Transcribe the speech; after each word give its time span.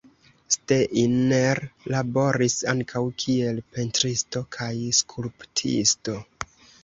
Steiner 0.53 1.59
laboris 1.95 2.55
ankaŭ 2.71 3.03
kiel 3.23 3.61
pentristo 3.75 4.43
kaj 4.57 4.71
skulptisto. 5.01 6.17